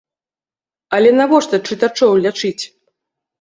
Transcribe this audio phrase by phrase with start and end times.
[0.99, 2.63] Але навошта чытачоў лячыць?